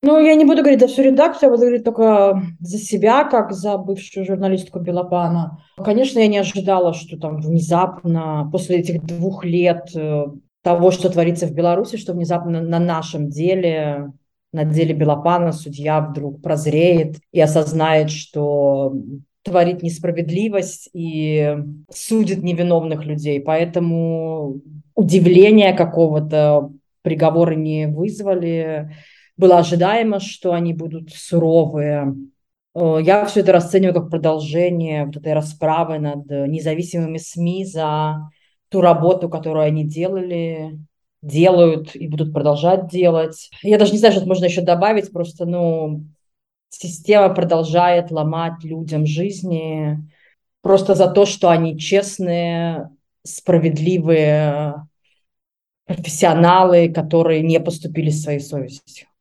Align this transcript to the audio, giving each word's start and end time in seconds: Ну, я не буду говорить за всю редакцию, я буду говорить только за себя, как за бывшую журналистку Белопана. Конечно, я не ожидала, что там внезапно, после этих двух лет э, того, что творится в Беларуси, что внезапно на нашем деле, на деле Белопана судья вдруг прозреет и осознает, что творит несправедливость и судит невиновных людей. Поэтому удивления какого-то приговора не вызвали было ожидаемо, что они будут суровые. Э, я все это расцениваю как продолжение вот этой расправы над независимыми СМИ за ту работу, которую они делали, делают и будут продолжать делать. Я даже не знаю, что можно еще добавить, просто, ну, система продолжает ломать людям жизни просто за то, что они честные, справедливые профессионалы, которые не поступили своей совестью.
Ну, 0.00 0.20
я 0.20 0.36
не 0.36 0.44
буду 0.44 0.62
говорить 0.62 0.80
за 0.80 0.86
всю 0.86 1.02
редакцию, 1.02 1.48
я 1.48 1.50
буду 1.50 1.62
говорить 1.62 1.84
только 1.84 2.40
за 2.60 2.78
себя, 2.78 3.24
как 3.24 3.52
за 3.52 3.76
бывшую 3.78 4.24
журналистку 4.24 4.78
Белопана. 4.78 5.58
Конечно, 5.76 6.20
я 6.20 6.28
не 6.28 6.38
ожидала, 6.38 6.94
что 6.94 7.18
там 7.18 7.40
внезапно, 7.40 8.48
после 8.52 8.78
этих 8.78 9.02
двух 9.02 9.44
лет 9.44 9.90
э, 9.96 10.26
того, 10.62 10.92
что 10.92 11.10
творится 11.10 11.48
в 11.48 11.52
Беларуси, 11.52 11.96
что 11.96 12.12
внезапно 12.12 12.60
на 12.60 12.78
нашем 12.78 13.28
деле, 13.28 14.12
на 14.52 14.64
деле 14.64 14.94
Белопана 14.94 15.50
судья 15.50 16.00
вдруг 16.00 16.42
прозреет 16.42 17.16
и 17.32 17.40
осознает, 17.40 18.10
что 18.10 18.92
творит 19.42 19.82
несправедливость 19.82 20.90
и 20.92 21.56
судит 21.92 22.44
невиновных 22.44 23.04
людей. 23.04 23.40
Поэтому 23.40 24.60
удивления 24.94 25.72
какого-то 25.72 26.70
приговора 27.02 27.54
не 27.54 27.86
вызвали 27.88 28.90
было 29.38 29.58
ожидаемо, 29.58 30.20
что 30.20 30.52
они 30.52 30.74
будут 30.74 31.10
суровые. 31.14 32.14
Э, 32.74 32.98
я 33.00 33.24
все 33.24 33.40
это 33.40 33.52
расцениваю 33.52 33.94
как 33.94 34.10
продолжение 34.10 35.06
вот 35.06 35.16
этой 35.16 35.32
расправы 35.32 35.98
над 35.98 36.28
независимыми 36.28 37.16
СМИ 37.16 37.64
за 37.64 38.30
ту 38.68 38.82
работу, 38.82 39.30
которую 39.30 39.64
они 39.64 39.84
делали, 39.84 40.78
делают 41.22 41.96
и 41.96 42.08
будут 42.08 42.32
продолжать 42.32 42.88
делать. 42.88 43.50
Я 43.62 43.78
даже 43.78 43.92
не 43.92 43.98
знаю, 43.98 44.14
что 44.14 44.26
можно 44.26 44.44
еще 44.44 44.60
добавить, 44.60 45.10
просто, 45.10 45.46
ну, 45.46 46.04
система 46.68 47.34
продолжает 47.34 48.10
ломать 48.10 48.62
людям 48.62 49.06
жизни 49.06 49.98
просто 50.60 50.94
за 50.94 51.08
то, 51.08 51.24
что 51.26 51.48
они 51.48 51.78
честные, 51.78 52.90
справедливые 53.24 54.86
профессионалы, 55.86 56.90
которые 56.90 57.42
не 57.42 57.58
поступили 57.60 58.10
своей 58.10 58.40
совестью. 58.40 59.08